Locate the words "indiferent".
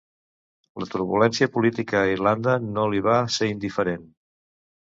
3.55-4.13